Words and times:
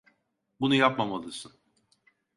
Bunu 0.59 0.75
yapmamalısın. 0.75 1.51